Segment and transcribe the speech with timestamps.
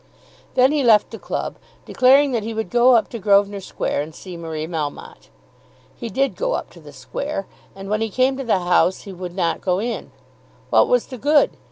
[0.55, 4.15] Then he left the club, declaring that he would go up to Grosvenor Square and
[4.15, 5.29] see Marie Melmotte.
[5.95, 9.13] He did go up to the Square, and when he came to the house he
[9.13, 10.09] would not go in.
[10.71, 11.51] What was the good?